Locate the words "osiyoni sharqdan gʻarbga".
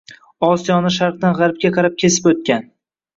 0.45-1.71